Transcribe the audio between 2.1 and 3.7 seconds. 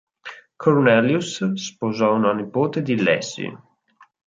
una nipote di Lacy.